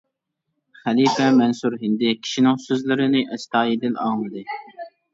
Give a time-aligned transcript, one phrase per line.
[0.85, 4.47] خەلىپە مەنسۇر ھىندى كىشىنىڭ سۆزلىرىنى ئەستايىدىل ئاڭلىدى.